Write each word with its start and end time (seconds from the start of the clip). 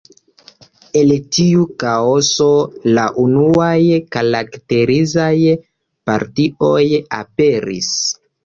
El 1.01 1.11
tiu 1.37 1.65
kaoso, 1.83 2.47
la 2.97 3.03
unuaj 3.25 3.77
karakterizaj 4.17 5.37
partioj 6.13 6.83
aperis. 7.23 7.97